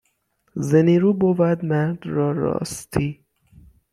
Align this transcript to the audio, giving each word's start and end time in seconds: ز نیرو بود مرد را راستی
ز 0.67 0.69
نیرو 0.87 1.11
بود 1.19 1.65
مرد 1.65 1.99
را 2.05 2.31
راستی 2.31 3.09